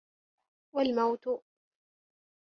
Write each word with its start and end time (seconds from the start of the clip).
وَالْمَوْتُ 0.75 1.41